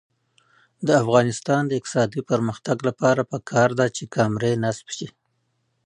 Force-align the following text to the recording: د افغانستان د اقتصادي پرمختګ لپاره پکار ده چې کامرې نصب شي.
د 0.87 0.89
افغانستان 1.03 1.61
د 1.67 1.71
اقتصادي 1.79 2.21
پرمختګ 2.31 2.77
لپاره 2.89 3.21
پکار 3.31 3.69
ده 3.79 3.87
چې 3.95 4.03
کامرې 4.15 4.53
نصب 4.63 4.87
شي. 4.97 5.07